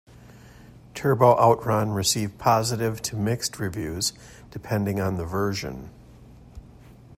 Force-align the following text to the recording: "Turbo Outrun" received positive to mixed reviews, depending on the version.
"Turbo 0.95 1.37
Outrun" 1.37 1.91
received 1.91 2.39
positive 2.39 3.03
to 3.03 3.15
mixed 3.15 3.59
reviews, 3.59 4.13
depending 4.49 4.99
on 4.99 5.17
the 5.17 5.25
version. 5.25 5.91